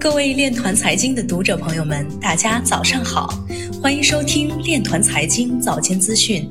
[0.00, 3.44] 各位链团财经的读者朋友们，大家早上好，
[3.82, 6.46] 欢迎收听链团财经早间资讯。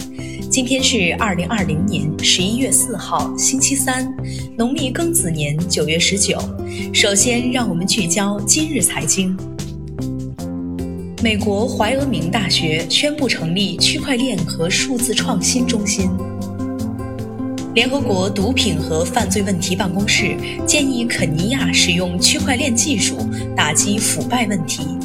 [0.52, 4.14] 今天是二零二零年十一月四号，星期三，
[4.58, 6.38] 农历庚子年九月十九。
[6.94, 9.36] 首先，让我们聚焦今日财经。
[11.24, 16.10] 美国怀俄明大学宣布成立区块链和数字创新中心。
[17.78, 23.20] 联合国毒品和犯罪问题办公室建议肯尼亚使用区块链技术
[23.56, 24.98] 打击腐败问题。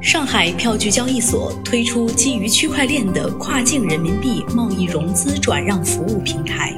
[0.00, 6.76] 上海票据交易所推出基于区块链的跨境人民币贸易融资转让服务平台。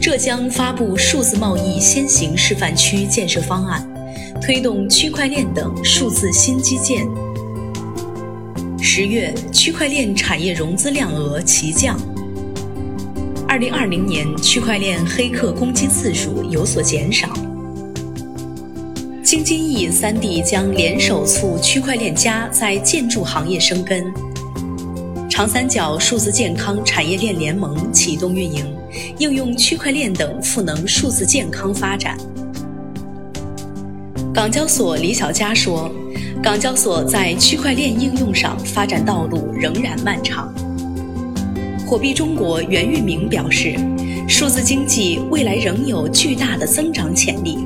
[0.00, 3.88] 浙江发布数字贸易先行示范区建设方案，
[4.42, 7.06] 推动区块链等数字新基建。
[8.82, 11.96] 十月，区块链产业融资量额齐降。
[13.54, 17.28] 二零二零年，区块链黑客攻击次数有所减少。
[19.22, 24.12] 京津冀三地将联手促区块链加在建筑行业生根。
[25.30, 28.76] 长三角数字健康产业链联盟启动运营，
[29.20, 32.18] 应用区块链等赋能数字健康发展。
[34.34, 35.88] 港交所李小佳说
[36.42, 40.52] ：“港交所在区块链应用上发展道路仍然漫长。”
[41.86, 43.76] 火币中国袁玉明表示，
[44.26, 47.58] 数字经济未来仍有巨大的增长潜力。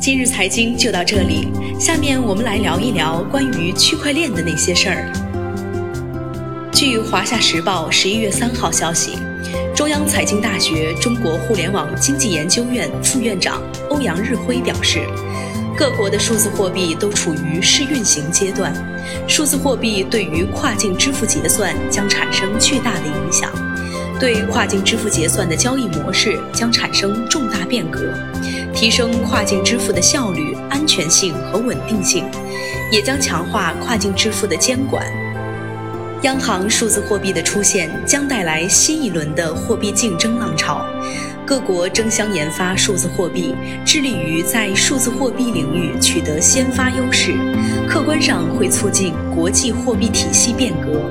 [0.00, 1.46] 今日财经就到这里，
[1.78, 5.12] 下面我们来聊一聊关于区块链的那些事儿。
[6.72, 9.12] 据《华夏时报》十一月三号消息，
[9.76, 15.06] 中央财经大学中国互联网经济研究院副院长欧阳日辉表示。
[15.82, 18.72] 各国的数字货币都处于试运行阶段，
[19.26, 23.50] 数字货币对于跨境支付结算将产生巨大的影响，
[24.20, 28.14] 对跨境支付结算的交易模式将产生重大变革，
[28.72, 32.30] 提升跨境支付的效率、安全性和稳定性，
[32.92, 35.04] 也将强化跨境支付的监管。
[36.22, 40.86] 央行数字货币的出现将带来新一轮的货币竞争浪潮。
[41.44, 43.54] 各国争相研发数字货币，
[43.84, 47.34] 致力于在数字货币领域取得先发优势，
[47.88, 51.02] 客观上会促进国际货币体系变革。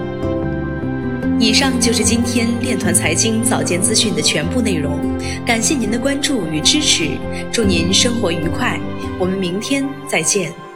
[1.39, 4.99] 以上就是今天链团财经早间资讯的全部内容，
[5.45, 7.09] 感谢您的关注与支持，
[7.51, 8.79] 祝您生活愉快，
[9.19, 10.70] 我们明天再见。